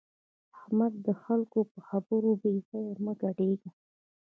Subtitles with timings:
[0.59, 0.99] احمده!
[1.07, 3.69] د خلګو په خبرو بې ځایه مه ګډېږه.